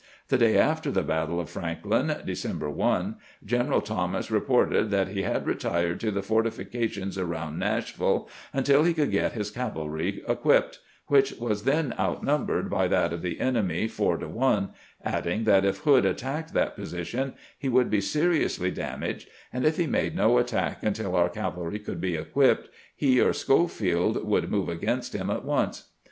The 0.29 0.37
day 0.39 0.57
after 0.57 0.89
the 0.89 1.03
battle 1.03 1.39
of 1.39 1.47
Franklin 1.51 2.23
(December 2.25 2.71
1), 2.71 3.17
Greneral 3.45 3.85
Thomas 3.85 4.31
reported 4.31 4.89
that 4.89 5.09
he 5.09 5.21
had 5.21 5.45
retired 5.45 5.99
to 5.99 6.09
the 6.09 6.23
fortifications 6.23 7.19
around 7.19 7.59
Nashville 7.59 8.27
until 8.51 8.81
he 8.83 8.95
could 8.95 9.11
get 9.11 9.33
his 9.33 9.51
cavalry 9.51 10.23
equipped, 10.27 10.79
which 11.05 11.33
was 11.33 11.65
then 11.65 11.93
outnumbered 11.99 12.67
by 12.67 12.87
that 12.87 13.13
of 13.13 13.21
the 13.21 13.39
enemy 13.39 13.87
four 13.87 14.17
to 14.17 14.25
6ne, 14.27 14.69
adding 15.05 15.43
that 15.43 15.65
if 15.65 15.77
Hood 15.81 16.03
attacked 16.03 16.51
that 16.55 16.75
position 16.75 17.35
he 17.59 17.69
would 17.69 17.91
be 17.91 18.01
seriously 18.01 18.71
damaged, 18.71 19.29
and 19.53 19.65
if 19.67 19.77
he 19.77 19.85
made 19.85 20.15
no 20.15 20.39
attack 20.39 20.81
until 20.81 21.15
our 21.15 21.29
cavalry 21.29 21.77
could 21.77 22.01
be 22.01 22.15
equipped, 22.15 22.69
he 22.95 23.21
or 23.21 23.33
Schofield 23.33 24.25
would 24.25 24.49
move 24.49 24.67
against 24.67 25.13
him 25.13 25.29
at 25.29 25.45
once. 25.45 25.89